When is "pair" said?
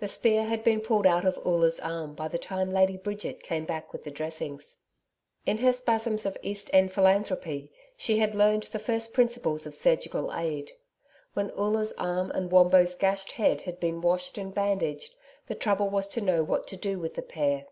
17.22-17.64